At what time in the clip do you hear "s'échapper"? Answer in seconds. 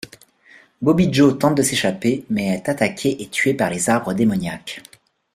1.61-2.25